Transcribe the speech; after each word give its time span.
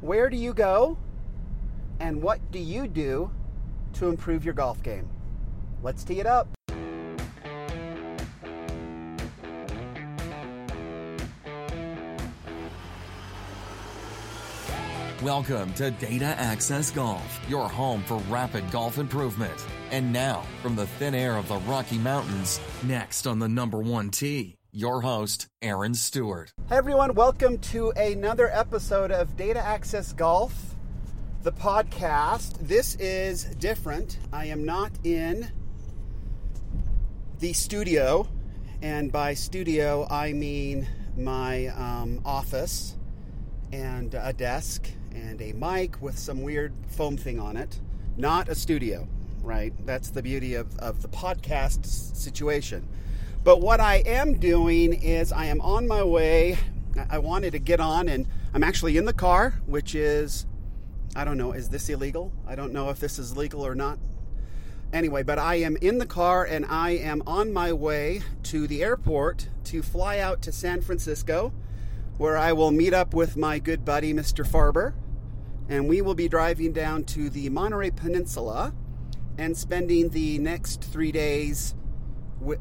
Where 0.00 0.30
do 0.30 0.36
you 0.38 0.54
go? 0.54 0.96
And 2.00 2.22
what 2.22 2.50
do 2.50 2.58
you 2.58 2.88
do 2.88 3.30
to 3.94 4.08
improve 4.08 4.46
your 4.46 4.54
golf 4.54 4.82
game? 4.82 5.10
Let's 5.82 6.04
tee 6.04 6.20
it 6.20 6.26
up. 6.26 6.48
Welcome 15.22 15.74
to 15.74 15.90
Data 15.90 16.24
Access 16.24 16.90
Golf, 16.90 17.38
your 17.46 17.68
home 17.68 18.02
for 18.04 18.16
rapid 18.30 18.70
golf 18.70 18.96
improvement. 18.96 19.66
And 19.90 20.10
now, 20.10 20.44
from 20.62 20.76
the 20.76 20.86
thin 20.86 21.14
air 21.14 21.36
of 21.36 21.46
the 21.46 21.58
Rocky 21.58 21.98
Mountains, 21.98 22.58
next 22.82 23.26
on 23.26 23.38
the 23.38 23.48
number 23.48 23.80
one 23.80 24.08
tee, 24.08 24.56
your 24.72 25.00
host, 25.00 25.48
Aaron 25.62 25.94
Stewart. 25.94 26.52
Hey 26.68 26.76
everyone, 26.76 27.14
welcome 27.14 27.58
to 27.58 27.90
another 27.90 28.48
episode 28.52 29.10
of 29.10 29.36
Data 29.36 29.60
Access 29.60 30.12
Golf, 30.12 30.76
the 31.42 31.52
podcast. 31.52 32.56
This 32.60 32.94
is 32.96 33.44
different. 33.44 34.18
I 34.32 34.46
am 34.46 34.64
not 34.64 34.92
in 35.02 35.50
the 37.40 37.52
studio, 37.52 38.28
and 38.80 39.10
by 39.10 39.34
studio, 39.34 40.06
I 40.08 40.32
mean 40.32 40.86
my 41.16 41.66
um, 41.68 42.20
office 42.24 42.96
and 43.72 44.14
a 44.14 44.32
desk 44.32 44.88
and 45.12 45.40
a 45.42 45.52
mic 45.52 46.00
with 46.00 46.18
some 46.18 46.42
weird 46.42 46.72
foam 46.88 47.16
thing 47.16 47.40
on 47.40 47.56
it. 47.56 47.80
Not 48.16 48.48
a 48.48 48.54
studio, 48.54 49.08
right? 49.42 49.72
That's 49.84 50.10
the 50.10 50.22
beauty 50.22 50.54
of, 50.54 50.78
of 50.78 51.02
the 51.02 51.08
podcast 51.08 51.84
situation. 52.14 52.86
But 53.42 53.60
what 53.60 53.80
I 53.80 53.96
am 54.06 54.38
doing 54.38 54.92
is 54.92 55.32
I 55.32 55.46
am 55.46 55.60
on 55.60 55.88
my 55.88 56.02
way. 56.02 56.58
I 57.08 57.18
wanted 57.18 57.52
to 57.52 57.58
get 57.58 57.80
on, 57.80 58.08
and 58.08 58.26
I'm 58.52 58.62
actually 58.62 58.96
in 58.96 59.06
the 59.06 59.12
car, 59.12 59.54
which 59.66 59.94
is, 59.94 60.46
I 61.16 61.24
don't 61.24 61.38
know, 61.38 61.52
is 61.52 61.70
this 61.70 61.88
illegal? 61.88 62.32
I 62.46 62.54
don't 62.54 62.72
know 62.72 62.90
if 62.90 63.00
this 63.00 63.18
is 63.18 63.36
legal 63.36 63.66
or 63.66 63.74
not. 63.74 63.98
Anyway, 64.92 65.22
but 65.22 65.38
I 65.38 65.56
am 65.56 65.76
in 65.76 65.98
the 65.98 66.06
car 66.06 66.44
and 66.44 66.66
I 66.66 66.90
am 66.90 67.22
on 67.26 67.52
my 67.52 67.72
way 67.72 68.22
to 68.44 68.66
the 68.66 68.82
airport 68.82 69.48
to 69.64 69.82
fly 69.82 70.18
out 70.18 70.42
to 70.42 70.52
San 70.52 70.80
Francisco 70.82 71.52
where 72.18 72.36
I 72.36 72.52
will 72.52 72.70
meet 72.70 72.92
up 72.92 73.14
with 73.14 73.36
my 73.36 73.58
good 73.58 73.82
buddy, 73.82 74.12
Mr. 74.12 74.46
Farber, 74.46 74.92
and 75.70 75.88
we 75.88 76.02
will 76.02 76.14
be 76.14 76.28
driving 76.28 76.72
down 76.72 77.04
to 77.04 77.30
the 77.30 77.48
Monterey 77.48 77.90
Peninsula 77.90 78.74
and 79.38 79.56
spending 79.56 80.10
the 80.10 80.38
next 80.38 80.82
three 80.84 81.12
days 81.12 81.74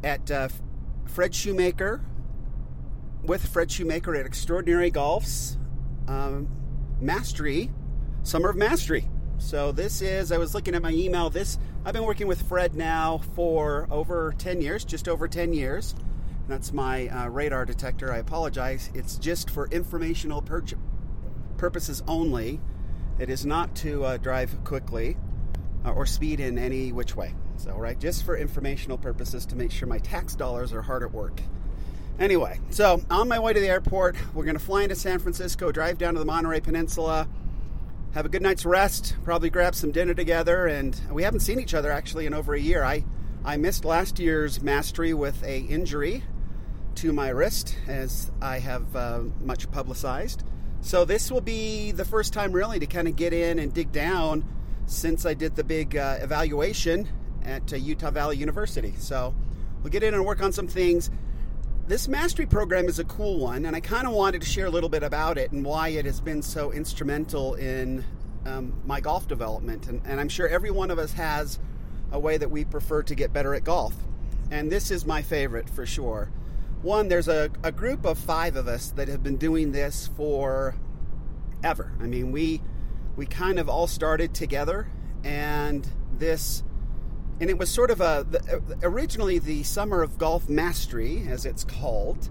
at 0.02 0.32
uh, 0.32 0.48
Fred 1.10 1.34
Shoemaker, 1.34 2.02
with 3.24 3.46
Fred 3.48 3.72
Shoemaker 3.72 4.16
at 4.16 4.26
Extraordinary 4.26 4.92
Golf's 4.92 5.58
um, 6.08 6.48
Mastery, 7.02 7.72
Summer 8.24 8.50
of 8.50 8.56
Mastery. 8.56 9.10
So 9.40 9.72
this 9.72 10.02
is, 10.02 10.32
I 10.32 10.38
was 10.38 10.54
looking 10.54 10.76
at 10.76 10.82
my 10.82 10.92
email, 10.92 11.30
this, 11.30 11.58
I've 11.84 11.94
been 11.94 12.04
working 12.04 12.28
with 12.28 12.42
Fred 12.44 12.76
now 12.76 13.20
for 13.36 13.88
over 13.90 14.34
10 14.38 14.62
years, 14.62 14.86
just 14.86 15.08
over 15.08 15.28
10 15.28 15.52
years. 15.52 15.96
That's 16.48 16.72
my 16.72 17.08
uh, 17.08 17.28
radar 17.28 17.66
detector. 17.66 18.14
I 18.14 18.18
apologize. 18.18 18.92
It's 18.94 19.18
just 19.18 19.50
for 19.50 19.68
informational 19.70 20.42
pur- 20.42 20.64
purposes 21.58 22.04
only. 22.08 22.62
It 23.18 23.30
is 23.30 23.46
not 23.46 23.76
to 23.78 24.04
uh, 24.04 24.18
drive 24.18 24.64
quickly 24.64 25.18
uh, 25.86 25.92
or 25.92 26.06
speed 26.06 26.40
in 26.40 26.58
any 26.58 26.92
which 26.92 27.16
way. 27.16 27.34
So, 27.60 27.76
right, 27.76 28.00
just 28.00 28.24
for 28.24 28.38
informational 28.38 28.98
purposes 28.98 29.46
to 29.48 29.56
make 29.58 29.70
sure 29.70 29.86
my 29.86 29.98
tax 29.98 30.34
dollars 30.34 30.72
are 30.72 30.82
hard 30.82 31.04
at 31.04 31.12
work. 31.12 31.42
Anyway, 32.18 32.58
so 32.70 33.02
on 33.10 33.28
my 33.28 33.38
way 33.38 33.52
to 33.52 33.60
the 33.60 33.68
airport, 33.68 34.16
we're 34.34 34.46
going 34.46 34.58
to 34.58 34.64
fly 34.64 34.84
into 34.84 34.96
San 34.96 35.20
Francisco, 35.20 35.70
drive 35.70 35.98
down 35.98 36.14
to 36.14 36.20
the 36.20 36.26
Monterey 36.26 36.62
Peninsula, 36.62 37.28
have 38.14 38.26
a 38.26 38.30
good 38.30 38.42
night's 38.42 38.66
rest, 38.66 39.18
probably 39.26 39.50
grab 39.50 39.76
some 39.76 39.92
dinner 39.92 40.14
together, 40.14 40.68
and 40.68 41.00
we 41.12 41.24
haven't 41.24 41.42
seen 41.42 41.60
each 41.60 41.74
other 41.74 41.92
actually 41.92 42.26
in 42.26 42.34
over 42.34 42.54
a 42.54 42.60
year. 42.60 42.82
I 42.86 43.04
I 43.44 43.58
missed 43.58 43.84
last 43.84 44.20
year's 44.20 44.62
mastery 44.62 45.14
with 45.14 45.44
a 45.44 45.60
injury 45.60 46.23
to 46.95 47.12
my 47.12 47.28
wrist, 47.28 47.76
as 47.89 48.32
I 48.42 48.60
have 48.60 48.95
uh, 48.95 49.23
much 49.42 49.70
publicized. 49.70 50.44
So 50.80 51.04
this 51.04 51.30
will 51.30 51.42
be 51.42 51.92
the 51.92 52.06
first 52.06 52.32
time 52.32 52.54
really 52.54 52.80
to 52.80 52.86
kind 52.86 53.10
of 53.10 53.17
get 53.17 53.33
in 53.33 53.60
and 53.60 53.73
dig 53.73 53.92
down 53.92 54.45
since 54.86 55.26
I 55.26 55.33
did 55.33 55.58
the 55.58 55.66
big 55.66 55.98
uh, 55.98 56.20
evaluation 56.22 57.10
at 57.45 57.73
uh, 57.73 57.76
Utah 57.76 58.11
Valley 58.11 58.38
University. 58.38 58.94
So 58.98 59.33
we'll 59.82 59.92
get 59.92 60.04
in 60.04 60.14
and 60.14 60.26
work 60.26 60.42
on 60.42 60.52
some 60.52 60.67
things. 60.67 61.10
This 61.88 62.08
mastery 62.08 62.45
program 62.45 62.88
is 62.88 63.00
a 63.00 63.04
cool 63.05 63.39
one, 63.39 63.66
and 63.66 63.76
I 63.76 63.80
kind 63.80 64.05
of 64.05 64.14
wanted 64.14 64.42
to 64.42 64.48
share 64.48 64.67
a 64.67 64.70
little 64.70 64.89
bit 64.89 65.02
about 65.02 65.38
it 65.38 65.52
and 65.52 65.66
why 65.66 65.89
it 65.89 66.05
has 66.05 66.22
been 66.22 66.42
so 66.42 66.72
instrumental 66.72 67.55
in 67.55 68.05
um, 68.45 68.80
my 68.86 69.02
golf 69.02 69.27
development. 69.27 69.88
And, 69.88 70.02
and 70.05 70.20
I'm 70.20 70.30
sure 70.30 70.48
every 70.48 70.72
one 70.72 70.92
of 70.92 71.00
us 71.00 71.14
has 71.14 71.60
a 72.11 72.20
way 72.20 72.38
that 72.38 72.52
we 72.52 72.66
prefer 72.66 73.04
to 73.04 73.16
get 73.16 73.33
better 73.33 73.56
at 73.56 73.64
golf. 73.64 73.95
And 74.52 74.71
this 74.71 74.92
is 74.92 75.06
my 75.06 75.21
favorite 75.21 75.70
for 75.70 75.86
sure. 75.86 76.32
One, 76.82 77.08
there's 77.08 77.27
a, 77.27 77.50
a 77.64 77.71
group 77.71 78.06
of 78.06 78.17
five 78.17 78.56
of 78.56 78.67
us 78.67 78.92
that 78.92 79.08
have 79.08 79.21
been 79.21 79.38
doing 79.38 79.71
this 79.71 80.10
for 80.16 80.76
ever. 81.64 81.92
I 82.00 82.06
mean, 82.06 82.32
we 82.32 82.61
we 83.16 83.26
kind 83.26 83.60
of 83.60 83.67
all 83.67 83.86
started 83.86 84.33
together, 84.33 84.88
and 85.26 85.86
this, 86.14 86.64
and 87.39 87.50
it 87.50 87.58
was 87.58 87.70
sort 87.70 87.92
of 87.92 88.02
a 88.02 88.26
the, 88.30 88.80
originally 88.83 89.39
the 89.39 89.64
Summer 89.64 90.02
of 90.02 90.17
Golf 90.17 90.50
Mastery, 90.50 91.26
as 91.27 91.45
it's 91.45 91.64
called, 91.64 92.30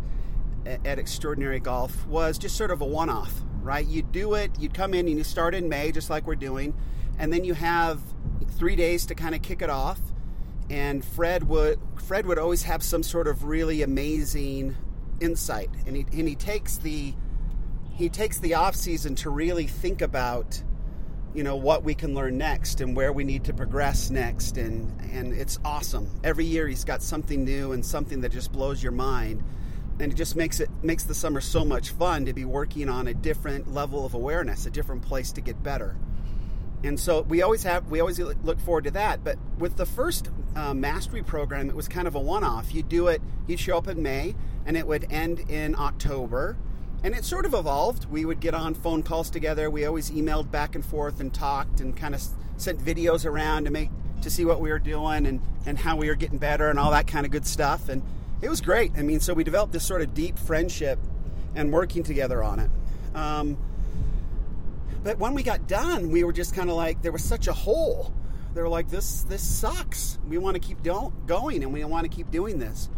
at 0.67 0.99
Extraordinary 0.99 1.61
Golf 1.61 2.07
was 2.07 2.39
just 2.39 2.57
sort 2.57 2.71
of 2.71 2.81
a 2.81 2.85
one-off, 2.85 3.33
right? 3.63 3.87
You 3.87 4.03
do 4.03 4.35
it, 4.35 4.51
you 4.59 4.69
come 4.69 4.93
in 4.93 5.09
and 5.09 5.17
you 5.17 5.25
start 5.25 5.55
in 5.55 5.69
May, 5.69 5.93
just 5.93 6.11
like 6.11 6.27
we're 6.27 6.35
doing, 6.37 6.75
and 7.19 7.33
then 7.33 7.45
you 7.45 7.55
have 7.55 8.01
three 8.59 8.77
days 8.77 9.07
to 9.07 9.15
kind 9.15 9.35
of 9.35 9.43
kick 9.43 9.63
it 9.63 9.71
off 9.71 10.01
and 10.71 11.05
Fred 11.05 11.49
would 11.49 11.81
Fred 11.97 12.27
would 12.27 12.39
always 12.39 12.63
have 12.65 12.83
some 12.83 13.03
sort 13.03 13.27
of 13.27 13.45
really 13.45 13.83
amazing 13.83 14.77
insight, 15.21 15.71
and 15.87 15.97
he 15.97 16.07
and 16.13 16.29
he 16.29 16.35
takes 16.35 16.77
the 16.79 17.15
he 17.95 18.09
takes 18.09 18.39
the 18.39 18.55
off 18.55 18.77
season 18.77 19.15
to 19.17 19.31
really 19.31 19.67
think 19.67 20.03
about 20.03 20.63
you 21.35 21.43
know 21.43 21.57
what 21.57 21.85
we 21.85 21.95
can 21.95 22.15
learn 22.15 22.39
next 22.39 22.81
and 22.81 22.97
where 22.97 23.13
we 23.13 23.25
need 23.25 23.45
to 23.45 23.55
progress 23.55 24.11
next. 24.11 24.57
And 24.57 25.01
and 25.13 25.33
it's 25.33 25.59
awesome. 25.65 26.11
Every 26.25 26.45
year 26.45 26.67
he's 26.67 26.85
got 26.85 27.03
something 27.03 27.45
new 27.45 27.73
and 27.73 27.85
something 27.85 28.21
that 28.23 28.33
just 28.33 28.53
blows 28.53 28.83
your 28.83 28.93
mind. 28.93 29.43
And 30.01 30.13
it 30.13 30.15
just 30.15 30.37
makes 30.37 30.61
it 30.61 30.71
makes 30.83 31.05
the 31.05 31.15
summer 31.15 31.41
so 31.41 31.65
much 31.65 31.91
fun 31.91 32.25
to 32.27 32.33
be 32.33 32.45
working 32.45 32.89
on 32.89 33.09
a 33.09 33.15
different 33.15 33.73
level 33.73 34.05
of 34.07 34.15
awareness 34.15 34.67
a 34.67 34.71
different 34.71 35.03
place 35.03 35.33
to 35.33 35.41
get 35.41 35.63
better. 35.63 35.97
And 36.85 36.99
so 36.99 37.23
we 37.23 37.43
always 37.43 37.65
have 37.65 37.91
we 37.91 38.01
always 38.01 38.19
look 38.19 38.61
forward 38.61 38.85
to 38.85 38.91
that. 38.93 39.25
But 39.25 39.39
with 39.59 39.77
the 39.77 39.87
first 39.87 40.31
uh, 40.57 40.75
mastery 40.75 41.23
program 41.23 41.69
it 41.69 41.77
was 41.77 41.89
kind 41.89 42.09
of 42.09 42.15
a 42.15 42.21
one-off. 42.21 42.75
You 42.75 42.83
do 42.83 43.09
it 43.09 43.21
you'd 43.47 43.61
show 43.61 43.79
up 43.79 43.89
in 43.89 44.03
may 44.03 44.35
and 44.67 44.77
it 44.77 44.87
would 44.87 45.07
end 45.11 45.41
in 45.49 45.75
october 45.75 46.57
and 47.05 47.15
it 47.15 47.25
sort 47.25 47.47
of 47.47 47.55
evolved 47.55 48.07
we 48.07 48.25
would 48.25 48.41
get 48.41 48.55
on 48.55 48.75
phone 48.75 49.03
calls 49.03 49.31
together 49.31 49.71
we 49.71 49.85
always 49.85 50.11
emailed 50.11 50.51
back 50.51 50.75
and 50.75 50.85
forth 50.85 51.21
and 51.21 51.33
talked 51.33 51.81
and 51.81 51.97
kind 51.97 52.15
of 52.15 52.23
sent 52.57 52.79
videos 52.81 53.25
around 53.25 53.65
to 53.65 53.71
make 53.71 53.91
to 54.23 54.31
see 54.31 54.45
what 54.45 54.61
we 54.61 54.71
were 54.71 54.79
doing 54.79 55.27
and 55.27 55.41
and 55.67 55.79
how 55.79 55.97
we 55.97 56.09
were 56.09 56.17
getting 56.17 56.39
better 56.39 56.69
and 56.71 56.79
all 56.79 56.91
that 56.91 57.07
kind 57.07 57.25
of 57.25 57.33
good 57.33 57.47
stuff 57.47 57.89
and 57.89 58.03
it 58.43 58.49
was 58.49 58.61
great 58.61 58.93
i 58.97 59.03
mean 59.03 59.21
so 59.21 59.33
we 59.33 59.45
developed 59.45 59.73
this 59.73 59.85
sort 59.85 60.03
of 60.03 60.13
deep 60.15 60.39
friendship 60.39 60.99
and 61.55 61.73
working 61.73 62.03
together 62.03 62.43
on 62.43 62.59
it 62.59 62.71
um, 63.15 63.57
but 65.03 65.19
when 65.19 65.35
we 65.35 65.43
got 65.43 65.67
done, 65.67 66.11
we 66.11 66.25
were 66.25 66.33
just 66.33 66.55
kind 66.55 66.71
of 66.71 66.77
like 66.77 67.03
there 67.03 67.13
was 67.13 67.25
such 67.25 67.47
a 67.47 67.53
hole. 67.53 68.13
They 68.55 68.63
were 68.63 68.69
like, 68.69 68.89
"This 68.89 69.23
this 69.23 69.43
sucks. 69.43 70.19
We 70.29 70.39
want 70.39 70.55
to 70.55 70.61
keep 70.61 70.83
do- 70.83 71.13
going, 71.27 71.63
and 71.63 71.73
we 71.73 71.85
want 71.85 72.05
to 72.05 72.15
keep 72.15 72.31
doing 72.31 72.59
this." 72.59 72.89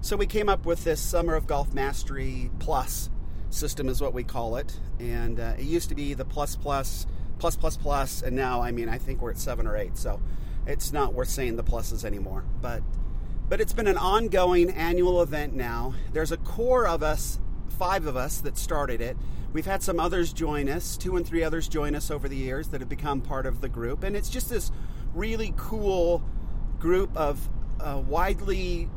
So 0.00 0.16
we 0.16 0.26
came 0.26 0.48
up 0.48 0.64
with 0.64 0.84
this 0.84 1.00
Summer 1.00 1.34
of 1.34 1.46
Golf 1.46 1.74
Mastery 1.74 2.50
Plus 2.60 3.10
system, 3.50 3.88
is 3.88 4.00
what 4.00 4.14
we 4.14 4.24
call 4.24 4.56
it. 4.56 4.78
And 4.98 5.40
uh, 5.40 5.54
it 5.58 5.64
used 5.64 5.88
to 5.90 5.94
be 5.94 6.14
the 6.14 6.24
Plus 6.24 6.56
Plus 6.56 7.06
Plus 7.38 7.56
Plus 7.56 7.76
Plus, 7.76 8.22
and 8.22 8.34
now 8.34 8.60
I 8.60 8.72
mean 8.72 8.88
I 8.88 8.98
think 8.98 9.22
we're 9.22 9.30
at 9.30 9.38
seven 9.38 9.66
or 9.66 9.76
eight. 9.76 9.96
So 9.96 10.20
it's 10.66 10.92
not 10.92 11.14
worth 11.14 11.28
saying 11.28 11.56
the 11.56 11.64
pluses 11.64 12.04
anymore. 12.04 12.44
But 12.60 12.82
but 13.48 13.60
it's 13.60 13.72
been 13.72 13.86
an 13.86 13.96
ongoing 13.96 14.70
annual 14.70 15.22
event 15.22 15.54
now. 15.54 15.94
There's 16.12 16.32
a 16.32 16.36
core 16.36 16.86
of 16.86 17.02
us, 17.02 17.38
five 17.68 18.06
of 18.06 18.16
us, 18.16 18.40
that 18.42 18.58
started 18.58 19.00
it 19.00 19.16
We've 19.52 19.66
had 19.66 19.82
some 19.82 19.98
others 19.98 20.32
join 20.32 20.68
us, 20.68 20.96
two 20.96 21.16
and 21.16 21.26
three 21.26 21.42
others 21.42 21.68
join 21.68 21.94
us 21.94 22.10
over 22.10 22.28
the 22.28 22.36
years 22.36 22.68
that 22.68 22.80
have 22.80 22.88
become 22.88 23.22
part 23.22 23.46
of 23.46 23.62
the 23.62 23.68
group. 23.68 24.04
And 24.04 24.14
it's 24.14 24.28
just 24.28 24.50
this 24.50 24.70
really 25.14 25.54
cool 25.56 26.22
group 26.78 27.16
of 27.16 27.48
uh, 27.80 28.02
widely 28.06 28.90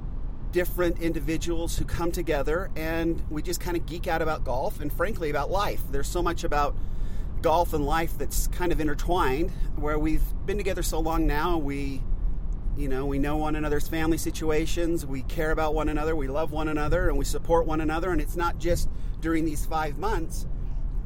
different 0.51 1.00
individuals 1.00 1.77
who 1.77 1.86
come 1.86 2.12
together 2.12 2.69
and 2.75 3.24
we 3.30 3.42
just 3.42 3.59
kind 3.59 3.77
of 3.77 3.86
geek 3.86 4.07
out 4.07 4.21
about 4.21 4.44
golf 4.44 4.80
and 4.80 4.92
frankly 4.92 5.30
about 5.30 5.50
life. 5.50 5.81
There's 5.92 6.07
so 6.07 6.21
much 6.21 6.44
about 6.44 6.75
golf 7.42 7.74
and 7.74 7.86
life 7.86 8.18
that's 8.18 8.48
kind 8.48 8.71
of 8.71 8.80
intertwined 8.80 9.51
where 9.75 9.98
we've 9.98 10.24
been 10.45 10.57
together 10.57 10.83
so 10.83 11.00
long 11.00 11.25
now 11.25 11.57
we 11.57 12.03
you 12.77 12.88
know 12.88 13.07
we 13.07 13.18
know 13.18 13.36
one 13.36 13.56
another's 13.56 13.88
family 13.88 14.18
situations 14.18 15.07
we 15.07 15.24
care 15.24 15.50
about 15.50 15.74
one 15.74 15.89
another 15.89 16.15
we 16.15 16.27
love 16.27 16.51
one 16.51 16.68
another 16.68 17.09
and 17.09 17.18
we 17.18 17.25
support 17.25 17.65
one 17.65 17.81
another 17.81 18.12
and 18.12 18.21
it's 18.21 18.36
not 18.36 18.59
just 18.59 18.88
during 19.21 19.45
these 19.45 19.65
five 19.65 19.97
months, 19.97 20.47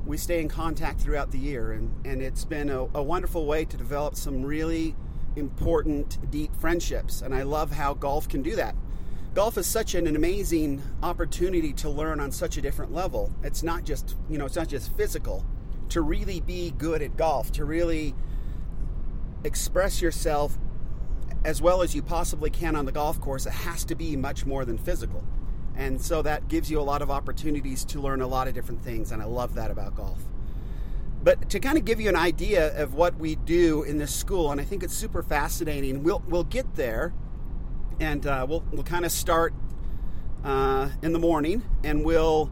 we 0.06 0.18
stay 0.18 0.40
in 0.40 0.48
contact 0.48 1.02
throughout 1.02 1.32
the 1.32 1.38
year, 1.38 1.74
and, 1.74 1.94
and 2.06 2.22
it's 2.22 2.46
been 2.46 2.70
a, 2.70 2.84
a 2.96 3.04
wonderful 3.04 3.46
way 3.46 3.66
to 3.66 3.78
develop 3.78 4.16
some 4.16 4.44
really 4.44 4.96
important, 5.36 6.32
deep 6.32 6.56
friendships. 6.56 7.22
And 7.22 7.36
I 7.36 7.44
love 7.44 7.72
how 7.72 7.94
golf 7.94 8.30
can 8.30 8.42
do 8.42 8.56
that. 8.56 8.76
Golf 9.36 9.58
is 9.58 9.68
such 9.68 9.96
an, 9.96 10.08
amazing 10.08 10.82
opportunity 11.04 11.74
to 11.74 11.90
learn 11.90 12.22
on 12.22 12.32
such 12.32 12.56
a 12.56 12.62
different 12.62 12.94
level. 12.94 13.34
It's 13.44 13.64
not 13.64 13.84
just, 13.84 14.16
you 14.30 14.38
know, 14.38 14.46
it's 14.46 14.56
not 14.56 14.70
just 14.70 14.96
physical. 14.96 15.46
To 15.90 16.00
really 16.00 16.40
be 16.40 16.72
good 16.72 17.02
at 17.02 17.18
golf, 17.18 17.52
to 17.52 17.66
really 17.66 18.16
express 19.44 20.02
yourself 20.02 20.58
as 21.44 21.62
well 21.62 21.82
as 21.82 21.94
you 21.94 22.02
possibly 22.02 22.50
can 22.50 22.78
on 22.78 22.86
the 22.86 22.94
golf 22.94 23.20
course, 23.20 23.46
it 23.46 23.52
has 23.52 23.84
to 23.86 23.96
be 23.96 24.16
much 24.16 24.46
more 24.46 24.64
than 24.64 24.78
physical. 24.78 25.22
And 25.76 26.02
so 26.02 26.22
that 26.22 26.48
gives 26.48 26.72
you 26.72 26.80
a 26.80 26.82
lot 26.82 27.02
of 27.02 27.12
opportunities 27.12 27.84
to 27.86 28.00
learn 28.00 28.22
a 28.22 28.28
lot 28.28 28.48
of 28.48 28.54
different 28.54 28.82
things, 28.82 29.12
and 29.12 29.22
I 29.22 29.26
love 29.26 29.54
that 29.56 29.70
about 29.70 29.96
golf. 29.96 30.22
But 31.22 31.50
to 31.50 31.60
kind 31.60 31.78
of 31.78 31.84
give 31.84 32.00
you 32.00 32.08
an 32.08 32.16
idea 32.16 32.82
of 32.82 32.94
what 32.94 33.18
we 33.18 33.36
do 33.36 33.84
in 33.84 33.98
this 33.98 34.16
school, 34.16 34.52
and 34.52 34.62
I 34.62 34.64
think 34.64 34.82
it's 34.82 34.96
super 34.96 35.22
fascinating, 35.22 36.04
we'll, 36.04 36.24
we'll 36.30 36.46
get 36.46 36.76
there 36.76 37.14
and 38.00 38.26
uh, 38.26 38.46
we'll, 38.48 38.64
we'll 38.72 38.84
kind 38.84 39.06
of 39.06 39.12
start 39.12 39.54
uh, 40.44 40.90
in 41.02 41.14
the 41.14 41.20
morning 41.20 41.64
and 41.84 42.06
we'll 42.06 42.52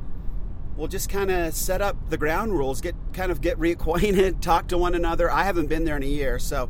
we'll 0.76 0.88
just 0.88 1.10
kind 1.10 1.30
of 1.30 1.54
set 1.54 1.82
up 1.82 2.10
the 2.10 2.18
ground 2.18 2.52
rules, 2.54 2.82
get 2.82 2.96
kind 3.14 3.32
of 3.32 3.42
get 3.42 3.60
reacquainted, 3.60 4.42
talk 4.42 4.68
to 4.70 4.78
one 4.78 4.96
another. 4.96 5.30
I 5.30 5.44
haven't 5.44 5.68
been 5.68 5.84
there 5.86 5.98
in 5.98 6.04
a 6.04 6.08
year, 6.08 6.40
so 6.40 6.70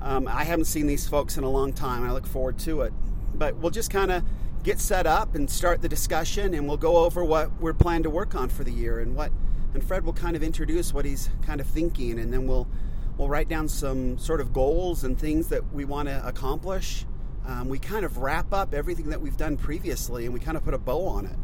um, 0.00 0.28
I 0.28 0.44
haven't 0.44 0.66
seen 0.66 0.86
these 0.86 1.06
folks 1.06 1.36
in 1.36 1.44
a 1.44 1.50
long 1.50 1.72
time. 1.72 2.04
I 2.04 2.12
look 2.12 2.26
forward 2.26 2.58
to 2.60 2.82
it. 2.82 2.92
But 3.34 3.56
we'll 3.56 3.70
just 3.70 3.90
kind 3.90 4.10
of 4.10 4.22
get 4.62 4.78
set 4.78 5.06
up 5.06 5.34
and 5.34 5.48
start 5.48 5.82
the 5.82 5.88
discussion, 5.88 6.54
and 6.54 6.66
we'll 6.66 6.76
go 6.76 6.98
over 6.98 7.24
what 7.24 7.50
we're 7.60 7.74
planning 7.74 8.04
to 8.04 8.10
work 8.10 8.34
on 8.34 8.48
for 8.48 8.64
the 8.64 8.72
year 8.72 9.00
and 9.00 9.14
what. 9.14 9.32
And 9.72 9.82
Fred 9.82 10.04
will 10.04 10.12
kind 10.12 10.36
of 10.36 10.42
introduce 10.42 10.94
what 10.94 11.04
he's 11.04 11.30
kind 11.42 11.60
of 11.60 11.66
thinking, 11.66 12.18
and 12.18 12.32
then 12.32 12.46
we'll 12.46 12.68
we'll 13.16 13.28
write 13.28 13.48
down 13.48 13.68
some 13.68 14.18
sort 14.18 14.40
of 14.40 14.52
goals 14.52 15.04
and 15.04 15.18
things 15.18 15.48
that 15.48 15.72
we 15.72 15.84
want 15.84 16.08
to 16.08 16.26
accomplish. 16.26 17.06
Um, 17.46 17.68
we 17.68 17.78
kind 17.78 18.04
of 18.04 18.18
wrap 18.18 18.52
up 18.52 18.72
everything 18.72 19.10
that 19.10 19.20
we've 19.20 19.36
done 19.36 19.56
previously, 19.56 20.24
and 20.24 20.32
we 20.32 20.40
kind 20.40 20.56
of 20.56 20.64
put 20.64 20.74
a 20.74 20.78
bow 20.78 21.06
on 21.06 21.26
it. 21.26 21.36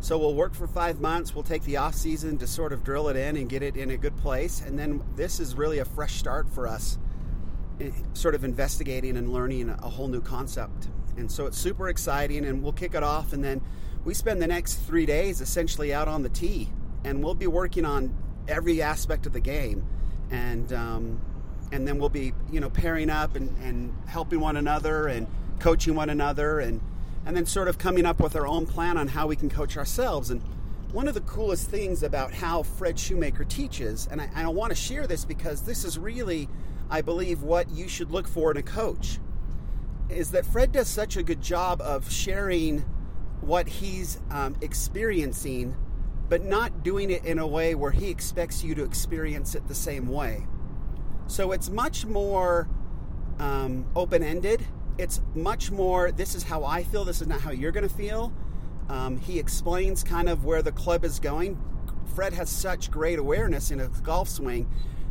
So 0.00 0.18
we'll 0.18 0.34
work 0.34 0.54
for 0.54 0.66
five 0.66 1.00
months. 1.00 1.34
We'll 1.34 1.44
take 1.44 1.64
the 1.64 1.76
off 1.76 1.94
season 1.94 2.38
to 2.38 2.46
sort 2.46 2.72
of 2.72 2.84
drill 2.84 3.08
it 3.08 3.16
in 3.16 3.36
and 3.36 3.48
get 3.48 3.62
it 3.62 3.76
in 3.76 3.90
a 3.90 3.96
good 3.96 4.16
place, 4.16 4.60
and 4.60 4.78
then 4.78 5.02
this 5.16 5.40
is 5.40 5.54
really 5.54 5.78
a 5.78 5.84
fresh 5.84 6.14
start 6.14 6.48
for 6.48 6.66
us, 6.66 6.98
eh, 7.80 7.90
sort 8.14 8.34
of 8.34 8.44
investigating 8.44 9.16
and 9.16 9.32
learning 9.32 9.70
a 9.70 9.88
whole 9.88 10.08
new 10.08 10.20
concept. 10.20 10.88
And 11.16 11.30
so 11.30 11.46
it's 11.46 11.58
super 11.58 11.88
exciting, 11.88 12.44
and 12.44 12.62
we'll 12.62 12.72
kick 12.72 12.94
it 12.94 13.02
off. 13.02 13.32
And 13.32 13.42
then 13.42 13.60
we 14.04 14.14
spend 14.14 14.40
the 14.40 14.46
next 14.46 14.76
three 14.76 15.06
days 15.06 15.40
essentially 15.40 15.92
out 15.92 16.08
on 16.08 16.22
the 16.22 16.28
tee, 16.28 16.68
and 17.04 17.22
we'll 17.22 17.34
be 17.34 17.48
working 17.48 17.84
on 17.84 18.14
every 18.46 18.80
aspect 18.82 19.26
of 19.26 19.32
the 19.32 19.40
game. 19.40 19.84
And 20.30 20.72
um, 20.72 21.20
and 21.72 21.86
then 21.86 21.98
we'll 21.98 22.08
be 22.08 22.32
you 22.50 22.60
know 22.60 22.70
pairing 22.70 23.10
up 23.10 23.36
and, 23.36 23.56
and 23.62 23.92
helping 24.06 24.40
one 24.40 24.56
another 24.56 25.06
and 25.08 25.26
coaching 25.58 25.94
one 25.94 26.10
another 26.10 26.60
and 26.60 26.80
and 27.26 27.36
then 27.36 27.44
sort 27.44 27.68
of 27.68 27.76
coming 27.76 28.06
up 28.06 28.20
with 28.20 28.34
our 28.36 28.46
own 28.46 28.66
plan 28.66 28.96
on 28.96 29.08
how 29.08 29.26
we 29.26 29.36
can 29.36 29.50
coach 29.50 29.76
ourselves. 29.76 30.30
And 30.30 30.40
one 30.92 31.08
of 31.08 31.14
the 31.14 31.20
coolest 31.20 31.68
things 31.68 32.02
about 32.02 32.32
how 32.32 32.62
Fred 32.62 32.98
Shoemaker 32.98 33.44
teaches, 33.44 34.08
and 34.10 34.20
I, 34.22 34.30
I 34.34 34.46
want 34.48 34.70
to 34.70 34.74
share 34.74 35.06
this 35.06 35.26
because 35.26 35.60
this 35.62 35.84
is 35.84 35.98
really, 35.98 36.48
I 36.88 37.02
believe, 37.02 37.42
what 37.42 37.68
you 37.70 37.86
should 37.86 38.10
look 38.10 38.26
for 38.26 38.50
in 38.50 38.56
a 38.56 38.62
coach 38.62 39.18
is 40.08 40.30
that 40.30 40.46
Fred 40.46 40.72
does 40.72 40.88
such 40.88 41.18
a 41.18 41.22
good 41.22 41.42
job 41.42 41.82
of 41.82 42.10
sharing 42.10 42.78
what 43.42 43.68
he's 43.68 44.18
um, 44.30 44.56
experiencing, 44.62 45.76
but 46.30 46.44
not 46.44 46.82
doing 46.82 47.10
it 47.10 47.26
in 47.26 47.38
a 47.38 47.46
way 47.46 47.74
where 47.74 47.90
he 47.90 48.08
expects 48.08 48.64
you 48.64 48.74
to 48.74 48.84
experience 48.84 49.54
it 49.54 49.68
the 49.68 49.74
same 49.74 50.08
way. 50.08 50.46
So 51.28 51.52
it's 51.52 51.68
much 51.68 52.06
more 52.06 52.68
um, 53.38 53.86
open 53.94 54.22
ended. 54.22 54.66
It's 54.96 55.20
much 55.34 55.70
more, 55.70 56.10
this 56.10 56.34
is 56.34 56.42
how 56.42 56.64
I 56.64 56.82
feel, 56.82 57.04
this 57.04 57.20
is 57.20 57.28
not 57.28 57.40
how 57.40 57.50
you're 57.50 57.70
going 57.70 57.88
to 57.88 57.94
feel. 57.94 58.32
Um, 58.88 59.18
he 59.18 59.38
explains 59.38 60.02
kind 60.02 60.28
of 60.28 60.44
where 60.44 60.62
the 60.62 60.72
club 60.72 61.04
is 61.04 61.20
going. 61.20 61.62
Fred 62.14 62.32
has 62.32 62.48
such 62.48 62.90
great 62.90 63.18
awareness 63.18 63.70
in 63.70 63.78
a 63.78 63.88
golf 64.02 64.28
swing 64.28 64.68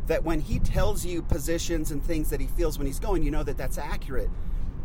that 0.08 0.24
when 0.24 0.40
he 0.40 0.58
tells 0.58 1.06
you 1.06 1.22
positions 1.22 1.92
and 1.92 2.02
things 2.02 2.30
that 2.30 2.40
he 2.40 2.48
feels 2.48 2.78
when 2.78 2.86
he's 2.86 2.98
going, 2.98 3.22
you 3.22 3.30
know 3.30 3.44
that 3.44 3.56
that's 3.56 3.78
accurate. 3.78 4.28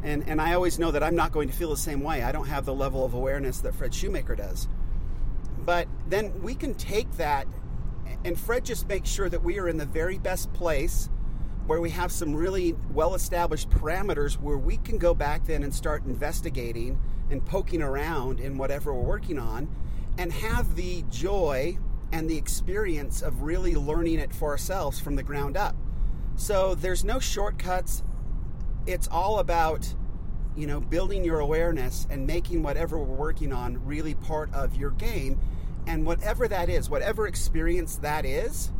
And, 0.04 0.28
and 0.28 0.40
I 0.40 0.54
always 0.54 0.78
know 0.78 0.92
that 0.92 1.02
I'm 1.02 1.16
not 1.16 1.32
going 1.32 1.50
to 1.50 1.56
feel 1.56 1.72
the 1.72 1.78
same 1.78 2.02
way. 2.02 2.22
I 2.22 2.32
don't 2.32 2.48
have 2.48 2.66
the 2.66 2.74
level 2.74 3.04
of 3.04 3.16
awareness 3.16 3.60
that 3.62 3.74
Fred 3.74 3.94
Shoemaker 3.94 4.36
does. 4.36 4.68
But 5.66 5.88
then 6.08 6.44
we 6.44 6.54
can 6.56 6.76
take 6.76 7.12
that, 7.14 7.48
and 8.24 8.38
Fred 8.38 8.66
just 8.66 8.88
makes 8.88 9.10
sure 9.10 9.30
that 9.30 9.44
we 9.44 9.60
are 9.60 9.68
in 9.68 9.78
the 9.78 9.86
very 9.86 10.20
best 10.20 10.54
place 10.54 11.10
where 11.66 11.82
we 11.82 11.90
have 11.90 12.12
some 12.12 12.36
really 12.36 12.76
well 12.94 13.16
established 13.16 13.70
parameters 13.70 14.34
where 14.34 14.58
we 14.58 14.78
can 14.78 14.98
go 14.98 15.14
back 15.14 15.46
then 15.46 15.64
and 15.64 15.74
start 15.74 16.06
investigating 16.06 17.00
and 17.30 17.46
poking 17.46 17.82
around 17.82 18.40
in 18.40 18.58
whatever 18.58 18.94
we're 18.94 19.02
working 19.02 19.40
on 19.40 19.70
and 20.18 20.32
have 20.32 20.76
the 20.76 21.04
joy 21.10 21.78
and 22.12 22.30
the 22.30 22.38
experience 22.38 23.22
of 23.22 23.42
really 23.42 23.76
learning 23.76 24.20
it 24.20 24.34
for 24.34 24.52
ourselves 24.52 25.00
from 25.00 25.16
the 25.16 25.24
ground 25.24 25.58
up. 25.58 25.76
So 26.36 26.76
there's 26.76 27.04
no 27.04 27.20
shortcuts 27.20 28.04
it's 28.86 29.08
all 29.08 29.40
about 29.40 29.94
you 30.56 30.68
know 30.68 30.80
building 30.80 31.24
your 31.24 31.40
awareness 31.40 32.06
and 32.10 32.28
making 32.28 32.62
whatever 32.64 32.98
we're 32.98 33.16
working 33.16 33.54
on 33.54 33.84
really 33.86 34.14
part 34.14 34.54
of 34.54 34.76
your 34.76 34.92
game 34.92 35.40
and 35.88 36.06
whatever 36.06 36.48
that 36.48 36.70
is 36.70 36.90
whatever 36.90 37.28
experience 37.28 37.98
that 37.98 38.26
is 38.26 38.72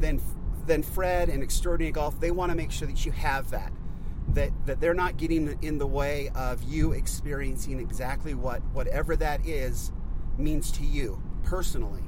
then 0.00 0.20
then 0.66 0.82
fred 0.82 1.28
and 1.28 1.42
extraordinary 1.42 1.92
golf 1.92 2.18
they 2.20 2.30
want 2.30 2.50
to 2.50 2.56
make 2.56 2.70
sure 2.70 2.86
that 2.86 3.04
you 3.04 3.12
have 3.12 3.50
that 3.50 3.72
that 4.28 4.50
that 4.66 4.80
they're 4.80 4.94
not 4.94 5.16
getting 5.16 5.58
in 5.62 5.78
the 5.78 5.86
way 5.86 6.30
of 6.34 6.62
you 6.62 6.92
experiencing 6.92 7.78
exactly 7.78 8.34
what 8.34 8.62
whatever 8.72 9.16
that 9.16 9.44
is 9.46 9.92
means 10.38 10.70
to 10.72 10.84
you 10.84 11.22
personally 11.42 12.04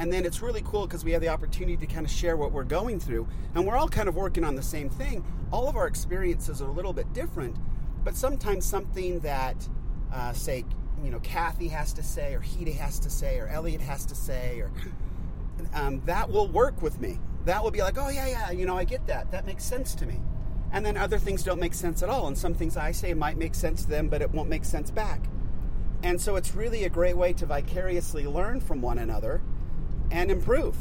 and 0.00 0.10
then 0.10 0.24
it's 0.24 0.40
really 0.40 0.62
cool 0.62 0.86
because 0.86 1.04
we 1.04 1.12
have 1.12 1.20
the 1.20 1.28
opportunity 1.28 1.76
to 1.76 1.86
kind 1.86 2.06
of 2.06 2.10
share 2.10 2.34
what 2.34 2.52
we're 2.52 2.64
going 2.64 2.98
through. 2.98 3.28
And 3.54 3.66
we're 3.66 3.76
all 3.76 3.86
kind 3.86 4.08
of 4.08 4.16
working 4.16 4.44
on 4.44 4.54
the 4.54 4.62
same 4.62 4.88
thing. 4.88 5.22
All 5.52 5.68
of 5.68 5.76
our 5.76 5.86
experiences 5.86 6.62
are 6.62 6.68
a 6.68 6.72
little 6.72 6.94
bit 6.94 7.12
different, 7.12 7.54
but 8.02 8.16
sometimes 8.16 8.64
something 8.64 9.20
that, 9.20 9.68
uh, 10.10 10.32
say, 10.32 10.64
you 11.04 11.10
know, 11.10 11.20
Kathy 11.20 11.68
has 11.68 11.92
to 11.92 12.02
say, 12.02 12.32
or 12.32 12.40
Hide 12.40 12.68
has 12.76 12.98
to 13.00 13.10
say, 13.10 13.38
or 13.38 13.48
Elliot 13.48 13.82
has 13.82 14.06
to 14.06 14.14
say, 14.14 14.60
or 14.60 14.72
um, 15.74 16.00
that 16.06 16.30
will 16.30 16.48
work 16.48 16.80
with 16.80 16.98
me. 16.98 17.18
That 17.44 17.62
will 17.62 17.70
be 17.70 17.80
like, 17.80 17.96
oh, 17.98 18.08
yeah, 18.08 18.26
yeah, 18.26 18.50
you 18.50 18.66
know, 18.66 18.76
I 18.76 18.84
get 18.84 19.06
that. 19.06 19.30
That 19.30 19.46
makes 19.46 19.64
sense 19.64 19.94
to 19.96 20.06
me. 20.06 20.20
And 20.72 20.84
then 20.84 20.96
other 20.96 21.18
things 21.18 21.42
don't 21.42 21.60
make 21.60 21.74
sense 21.74 22.02
at 22.02 22.08
all. 22.08 22.26
And 22.26 22.36
some 22.36 22.54
things 22.54 22.76
I 22.76 22.92
say 22.92 23.14
might 23.14 23.36
make 23.36 23.54
sense 23.54 23.82
to 23.84 23.90
them, 23.90 24.08
but 24.08 24.22
it 24.22 24.30
won't 24.30 24.48
make 24.48 24.64
sense 24.64 24.90
back. 24.90 25.24
And 26.02 26.20
so 26.20 26.36
it's 26.36 26.54
really 26.54 26.84
a 26.84 26.88
great 26.88 27.16
way 27.16 27.32
to 27.34 27.46
vicariously 27.46 28.26
learn 28.26 28.60
from 28.60 28.80
one 28.80 28.98
another 28.98 29.42
and 30.10 30.30
improve. 30.30 30.76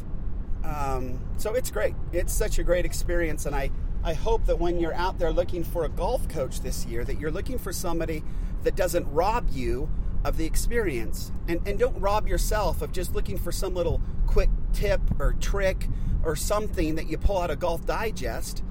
Um, 0.64 1.20
so 1.38 1.54
it's 1.54 1.72
great. 1.72 1.96
It's 2.12 2.34
such 2.34 2.60
a 2.60 2.64
great 2.64 2.86
experience, 2.86 3.46
and 3.46 3.56
I, 3.56 3.72
I 4.04 4.14
hope 4.14 4.46
that 4.46 4.60
when 4.60 4.80
you're 4.80 4.94
out 4.94 5.18
there 5.20 5.32
looking 5.32 5.64
for 5.64 5.86
a 5.86 5.90
golf 5.90 6.28
coach 6.28 6.62
this 6.62 6.86
year, 6.86 7.04
that 7.06 7.20
you're 7.20 7.32
looking 7.32 7.58
for 7.58 7.72
somebody 7.72 8.24
that 8.64 8.76
doesn't 8.76 9.06
rob 9.12 9.50
you 9.52 9.90
of 10.26 10.36
the 10.36 10.46
experience, 10.46 11.32
and 11.48 11.66
and 11.66 11.80
don't 11.80 11.98
rob 12.00 12.28
yourself 12.28 12.82
of 12.82 12.92
just 12.92 13.16
looking 13.16 13.38
for 13.38 13.54
some 13.54 13.74
little 13.74 14.02
quick 14.28 14.50
tip 14.74 15.00
or 15.18 15.34
trick 15.40 15.88
or 16.24 16.36
something 16.36 16.96
that 16.96 17.10
you 17.10 17.18
pull 17.18 17.38
out 17.38 17.52
of 17.52 17.60
Golf 17.60 17.86
Digest. 17.86 18.64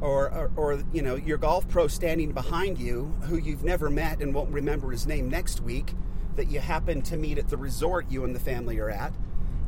Or, 0.00 0.28
or, 0.30 0.50
or, 0.56 0.84
you 0.92 1.00
know 1.00 1.14
your 1.14 1.38
golf 1.38 1.66
pro 1.68 1.86
standing 1.86 2.32
behind 2.32 2.78
you 2.78 3.14
who 3.22 3.38
you've 3.38 3.64
never 3.64 3.88
met 3.88 4.20
and 4.20 4.34
won't 4.34 4.50
remember 4.50 4.90
his 4.90 5.06
name 5.06 5.30
next 5.30 5.60
week 5.60 5.94
that 6.34 6.50
you 6.50 6.58
happen 6.58 7.00
to 7.02 7.16
meet 7.16 7.38
at 7.38 7.48
the 7.48 7.56
resort 7.56 8.10
you 8.10 8.24
and 8.24 8.34
the 8.34 8.40
family 8.40 8.78
are 8.80 8.90
at 8.90 9.14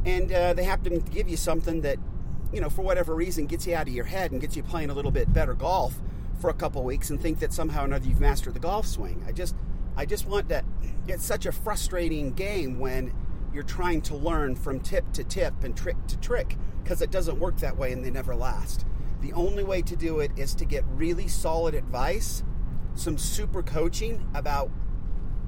and 0.06 0.30
uh, 0.30 0.54
they 0.54 0.62
happen 0.62 1.02
to 1.02 1.10
give 1.10 1.28
you 1.28 1.36
something 1.36 1.80
that, 1.80 1.98
you 2.52 2.60
know, 2.60 2.70
for 2.70 2.82
whatever 2.82 3.14
reason, 3.14 3.46
gets 3.46 3.66
you 3.66 3.74
out 3.74 3.88
of 3.88 3.92
your 3.92 4.04
head 4.04 4.30
and 4.30 4.40
gets 4.40 4.56
you 4.56 4.62
playing 4.62 4.88
a 4.88 4.94
little 4.94 5.10
bit 5.10 5.32
better 5.32 5.52
golf 5.52 6.00
for 6.40 6.48
a 6.48 6.54
couple 6.54 6.82
weeks, 6.84 7.10
and 7.10 7.20
think 7.20 7.40
that 7.40 7.52
somehow 7.52 7.82
or 7.82 7.86
another 7.86 8.06
you've 8.06 8.20
mastered 8.20 8.54
the 8.54 8.60
golf 8.60 8.86
swing. 8.86 9.24
I 9.26 9.32
just, 9.32 9.56
I 9.96 10.06
just 10.06 10.26
want 10.26 10.48
that. 10.48 10.64
It's 11.08 11.24
such 11.24 11.44
a 11.44 11.52
frustrating 11.52 12.34
game 12.34 12.78
when 12.78 13.12
you're 13.56 13.64
trying 13.64 14.02
to 14.02 14.14
learn 14.14 14.54
from 14.54 14.78
tip 14.78 15.10
to 15.14 15.24
tip 15.24 15.64
and 15.64 15.74
trick 15.74 15.96
to 16.06 16.16
trick 16.18 16.58
because 16.82 17.00
it 17.00 17.10
doesn't 17.10 17.40
work 17.40 17.56
that 17.56 17.74
way 17.74 17.90
and 17.90 18.04
they 18.04 18.10
never 18.10 18.36
last. 18.36 18.84
The 19.22 19.32
only 19.32 19.64
way 19.64 19.80
to 19.80 19.96
do 19.96 20.20
it 20.20 20.30
is 20.36 20.54
to 20.56 20.66
get 20.66 20.84
really 20.90 21.26
solid 21.26 21.74
advice, 21.74 22.44
some 22.94 23.16
super 23.16 23.62
coaching 23.62 24.28
about 24.34 24.70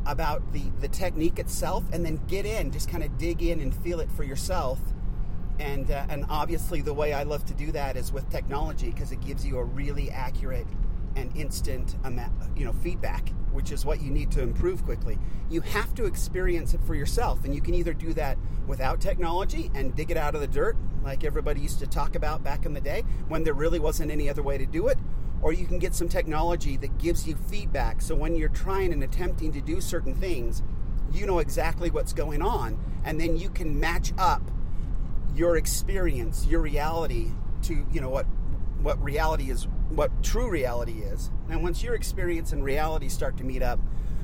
about 0.07 0.53
the, 0.53 0.63
the 0.81 0.89
technique 0.89 1.39
itself 1.39 1.85
and 1.93 2.03
then 2.03 2.19
get 2.29 2.47
in, 2.47 2.71
just 2.71 2.89
kind 2.89 3.05
of 3.05 3.19
dig 3.19 3.43
in 3.43 3.61
and 3.61 3.77
feel 3.77 4.01
it 4.01 4.11
for 4.11 4.25
yourself. 4.25 4.81
And, 5.59 5.91
uh, 5.91 6.07
and 6.09 6.25
obviously, 6.31 6.81
the 6.81 6.95
way 6.95 7.13
I 7.13 7.25
love 7.25 7.45
to 7.47 7.55
do 7.55 7.73
that 7.73 7.97
is 7.97 8.11
with 8.11 8.31
technology 8.31 8.91
because 8.91 9.13
it 9.13 9.21
gives 9.21 9.45
you 9.45 9.59
a 9.59 9.65
really 9.65 10.11
accurate 10.11 10.69
and 11.15 11.37
instant 11.37 11.97
you 12.57 12.65
know, 12.65 12.73
feedback 12.73 13.33
which 13.59 13.73
is 13.73 13.85
what 13.85 14.01
you 14.01 14.09
need 14.09 14.31
to 14.31 14.41
improve 14.41 14.85
quickly. 14.85 15.19
You 15.51 15.63
have 15.63 15.93
to 15.97 16.05
experience 16.05 16.75
it 16.75 16.81
for 16.85 16.95
yourself, 16.95 17.45
and 17.45 17.53
you 17.53 17.61
can 17.61 17.75
either 17.75 17.93
do 17.93 18.15
that 18.15 18.39
without 18.69 19.01
technology 19.01 19.69
and 19.75 19.97
dig 19.97 20.13
it 20.13 20.17
out 20.17 20.37
of 20.37 20.41
the 20.41 20.47
dirt, 20.47 20.77
like 21.03 21.25
everybody 21.25 21.61
used 21.61 21.81
to 21.81 21.87
talk 21.89 22.15
about 22.15 22.45
back 22.45 22.67
in 22.67 22.73
the 22.73 22.81
day 22.81 23.03
when 23.27 23.43
there 23.43 23.55
really 23.55 23.81
wasn't 23.81 24.13
any 24.13 24.31
other 24.31 24.45
way 24.45 24.59
to 24.59 24.65
do 24.65 24.87
it, 24.87 24.97
or 25.43 25.53
you 25.53 25.67
can 25.67 25.81
get 25.81 25.93
some 25.93 26.09
technology 26.09 26.77
that 26.77 26.99
gives 26.99 27.27
you 27.27 27.35
feedback. 27.35 28.01
So 28.01 28.15
when 28.15 28.37
you're 28.37 28.49
trying 28.49 28.93
and 28.93 29.03
attempting 29.03 29.51
to 29.55 29.61
do 29.61 29.81
certain 29.81 30.15
things, 30.15 30.63
you 31.13 31.27
know 31.27 31.41
exactly 31.41 31.91
what's 31.91 32.13
going 32.13 32.41
on, 32.41 32.79
and 33.03 33.21
then 33.21 33.37
you 33.37 33.51
can 33.51 33.81
match 33.81 34.13
up 34.19 34.53
your 35.35 35.57
experience, 35.57 36.47
your 36.47 36.61
reality 36.61 37.33
to 37.63 37.85
you 37.91 38.01
know 38.01 38.11
what 38.11 38.27
what 38.83 39.03
reality 39.03 39.51
is, 39.51 39.67
what 39.91 40.23
true 40.23 40.51
reality 40.51 41.01
is. 41.01 41.31
And 41.49 41.63
once 41.63 41.83
your 41.83 41.95
experience 41.95 42.53
and 42.53 42.63
reality 42.63 43.09
start 43.09 43.37
to 43.39 43.45
meet 43.45 43.63
up, 43.63 43.81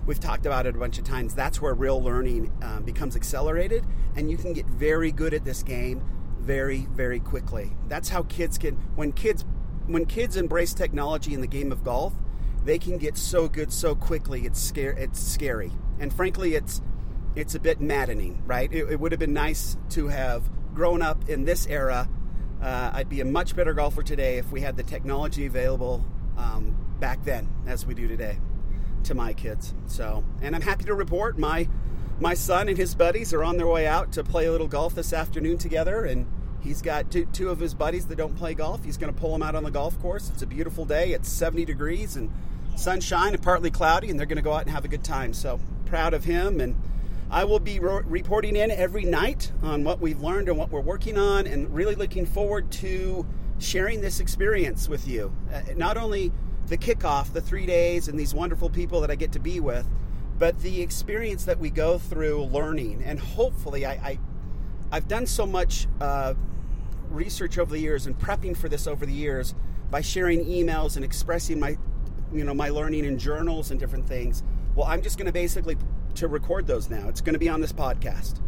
we've 0.07 0.21
talked 0.21 0.47
about 0.47 0.67
it 0.67 0.77
a 0.77 0.79
bunch 0.79 0.99
of 0.99 1.05
times. 1.05 1.35
That's 1.35 1.61
where 1.61 1.75
real 1.75 2.03
learning 2.03 2.53
um, 2.63 2.83
becomes 2.85 3.17
accelerated, 3.17 3.85
and 4.17 4.31
you 4.31 4.37
can 4.37 4.53
get 4.53 4.67
very 4.67 5.11
good 5.11 5.35
at 5.35 5.45
this 5.45 5.63
game 5.63 6.03
very 6.41 6.87
very 6.93 7.21
quickly. 7.21 7.73
That's 7.89 8.11
how 8.11 8.25
kids 8.25 8.59
can 8.59 8.75
when 8.97 9.13
kids 9.13 9.45
when 9.87 10.07
kids 10.07 10.37
embrace 10.37 10.75
technology 10.75 11.35
in 11.35 11.41
the 11.41 11.47
game 11.47 11.73
of 11.73 11.85
golf, 11.85 12.13
they 12.65 12.79
can 12.79 12.99
get 12.99 13.17
so 13.17 13.49
good 13.49 13.73
so 13.73 13.95
quickly. 13.95 14.45
It's 14.45 14.61
scary. 14.61 15.03
It's 15.03 15.21
scary, 15.21 15.73
and 15.99 16.13
frankly, 16.13 16.55
it's 16.55 16.83
it's 17.35 17.55
a 17.55 17.61
bit 17.61 17.81
maddening, 17.81 18.43
right? 18.47 18.73
It, 18.73 18.91
it 18.91 19.01
would 19.01 19.13
have 19.13 19.19
been 19.19 19.33
nice 19.33 19.77
to 19.91 20.09
have 20.09 20.49
grown 20.75 21.03
up 21.03 21.29
in 21.29 21.45
this 21.45 21.67
era. 21.67 22.09
Uh, 22.65 22.91
I'd 22.95 23.11
be 23.11 23.21
a 23.21 23.27
much 23.27 23.55
better 23.55 23.75
golfer 23.75 24.03
today 24.03 24.39
if 24.39 24.51
we 24.51 24.63
had 24.63 24.79
the 24.79 24.83
technology 24.83 25.45
available 25.45 26.03
um, 26.39 26.75
back 26.99 27.23
then 27.23 27.47
as 27.67 27.85
we 27.85 27.93
do 27.93 28.09
today 28.09 28.39
to 29.03 29.15
my 29.15 29.35
kids. 29.35 29.75
So, 29.87 30.25
and 30.41 30.57
I'm 30.57 30.63
happy 30.63 30.85
to 30.85 30.95
report 30.95 31.39
my 31.39 31.69
my 32.21 32.33
son 32.33 32.69
and 32.69 32.79
his 32.79 32.95
buddies 32.95 33.35
are 33.35 33.45
on 33.45 33.59
their 33.59 33.67
way 33.67 33.87
out 33.87 34.13
to 34.13 34.25
play 34.25 34.47
a 34.47 34.53
little 34.53 34.69
golf 34.69 34.95
this 34.95 35.13
afternoon 35.13 35.59
together, 35.59 36.07
and 36.07 36.27
he's 36.63 36.81
got 36.81 37.11
two, 37.11 37.27
two 37.27 37.51
of 37.51 37.59
his 37.59 37.75
buddies 37.75 38.07
that 38.07 38.17
don't 38.17 38.37
play 38.37 38.55
golf. 38.55 38.83
He's 38.83 38.97
going 38.97 39.13
to 39.13 39.21
pull 39.21 39.33
them 39.33 39.43
out 39.43 39.55
on 39.55 39.65
the 39.65 39.71
golf 39.71 40.01
course. 40.01 40.31
It's 40.31 40.43
a 40.43 40.47
beautiful 40.47 40.87
day. 40.87 41.13
It's 41.13 41.29
70 41.29 41.67
degrees 41.67 42.17
and 42.17 42.33
sunshine 42.77 43.35
and 43.35 43.43
partly 43.43 43.71
cloudy, 43.71 44.09
and 44.09 44.19
they're 44.19 44.27
going 44.27 44.37
to 44.37 44.43
go 44.43 44.55
out 44.55 44.63
and 44.63 44.71
have 44.71 44.87
a 44.87 44.89
good 44.89 45.05
time. 45.05 45.35
So 45.35 45.61
proud 45.85 46.15
of 46.15 46.25
him 46.25 46.61
and 46.61 46.77
I 47.31 47.45
will 47.45 47.61
be 47.61 47.81
re- 47.81 48.03
reporting 48.05 48.57
in 48.57 48.71
every 48.71 49.05
night 49.05 49.53
on 49.63 49.85
what 49.85 50.01
we've 50.01 50.21
learned 50.21 50.49
and 50.49 50.59
what 50.59 50.71
we're 50.71 50.81
working 50.81 51.19
on, 51.19 51.47
and 51.47 51.73
really 51.75 51.95
looking 51.95 52.27
forward 52.27 52.71
to 52.73 53.27
sharing 53.59 54.01
this 54.01 54.21
experience 54.21 54.89
with 54.89 55.09
you. 55.09 55.35
Uh, 55.53 55.63
not 55.77 55.97
only 55.97 56.33
the 56.67 56.77
kickoff, 56.77 57.33
the 57.33 57.41
three 57.41 57.67
days, 57.67 58.09
and 58.09 58.19
these 58.19 58.35
wonderful 58.35 58.71
people 58.71 59.01
that 59.01 59.11
I 59.11 59.15
get 59.15 59.33
to 59.33 59.39
be 59.39 59.61
with, 59.61 59.87
but 60.39 60.59
the 60.61 60.81
experience 60.81 61.45
that 61.45 61.59
we 61.59 61.71
go 61.71 61.99
through 61.99 62.45
learning. 62.45 63.03
And 63.05 63.19
hopefully, 63.19 63.87
I, 63.87 63.93
I, 63.93 64.19
have 64.93 65.09
done 65.09 65.27
so 65.27 65.47
much 65.47 65.89
uh, 66.01 66.35
research 67.11 67.59
over 67.59 67.73
the 67.73 67.81
years 67.81 68.07
and 68.07 68.19
prepping 68.19 68.57
for 68.57 68.69
this 68.69 68.87
over 68.87 69.05
the 69.07 69.13
years 69.13 69.55
by 69.91 70.01
sharing 70.01 70.45
emails 70.45 70.97
and 70.97 71.05
expressing 71.05 71.59
my, 71.59 71.77
you 72.33 72.45
know, 72.45 72.55
my 72.55 72.69
learning 72.69 73.05
in 73.05 73.19
journals 73.19 73.71
and 73.71 73.81
different 73.81 74.07
things. 74.07 74.43
Well, 74.75 74.87
I'm 74.87 75.03
just 75.03 75.19
going 75.19 75.27
to 75.27 75.33
basically 75.33 75.77
to 76.17 76.29
record 76.29 76.67
those 76.67 76.91
now. 76.91 77.09
It's 77.09 77.21
going 77.21 77.35
to 77.35 77.39
be 77.39 77.49
on 77.49 77.61
this 77.61 77.73
podcast. 77.73 78.41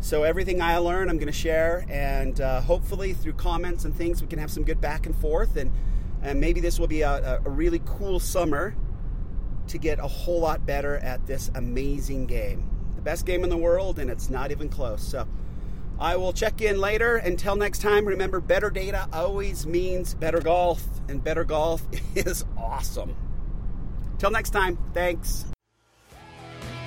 So 0.00 0.22
everything 0.22 0.60
I 0.60 0.76
learn, 0.78 1.08
I'm 1.08 1.16
going 1.16 1.28
to 1.28 1.32
share, 1.32 1.86
and 1.88 2.38
uh, 2.40 2.60
hopefully 2.60 3.14
through 3.14 3.32
comments 3.34 3.84
and 3.86 3.94
things, 3.94 4.20
we 4.20 4.28
can 4.28 4.38
have 4.38 4.50
some 4.50 4.62
good 4.62 4.80
back 4.80 5.06
and 5.06 5.16
forth, 5.16 5.56
and 5.56 5.72
and 6.22 6.40
maybe 6.40 6.60
this 6.60 6.78
will 6.78 6.86
be 6.86 7.02
a, 7.02 7.40
a 7.44 7.50
really 7.50 7.82
cool 7.84 8.18
summer 8.18 8.74
to 9.68 9.78
get 9.78 9.98
a 9.98 10.06
whole 10.06 10.40
lot 10.40 10.64
better 10.66 10.96
at 10.98 11.26
this 11.26 11.50
amazing 11.54 12.26
game. 12.26 12.70
The 12.96 13.02
best 13.02 13.26
game 13.26 13.44
in 13.44 13.50
the 13.50 13.56
world, 13.56 13.98
and 13.98 14.10
it's 14.10 14.30
not 14.30 14.50
even 14.50 14.68
close. 14.68 15.02
So 15.02 15.26
I 15.98 16.16
will 16.16 16.32
check 16.32 16.60
in 16.60 16.80
later. 16.80 17.16
Until 17.16 17.56
next 17.56 17.80
time, 17.80 18.04
remember 18.04 18.40
better 18.40 18.70
data 18.70 19.08
always 19.12 19.66
means 19.66 20.14
better 20.14 20.40
golf, 20.40 20.82
and 21.08 21.22
better 21.22 21.44
golf 21.44 21.82
is 22.14 22.44
awesome. 22.56 23.16
Till 24.18 24.30
next 24.30 24.50
time, 24.50 24.78
thanks. 24.92 25.46